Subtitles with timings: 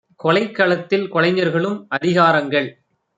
[0.19, 2.69] கொலைக்களத்தில் கொலைஞர்களும் அதிகா ரங்கள்